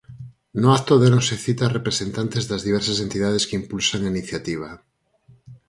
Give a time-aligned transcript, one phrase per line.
[0.61, 4.69] No acto déronse cita representantes das diversas entidades que impulsan a iniciativa.